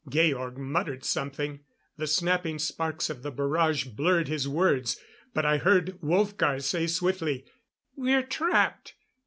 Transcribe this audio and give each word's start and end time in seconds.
Georg 0.09 0.57
muttered 0.57 1.03
something; 1.05 1.59
the 1.95 2.07
snapping 2.07 2.57
sparks 2.57 3.07
of 3.11 3.21
the 3.21 3.29
barrage 3.29 3.83
blurred 3.85 4.27
his 4.29 4.47
words. 4.47 4.99
But 5.31 5.45
I 5.45 5.57
heard 5.59 5.99
Wolfgar 6.01 6.59
say 6.63 6.87
swiftly: 6.87 7.45
"We're 7.95 8.23
trapped! 8.23 8.95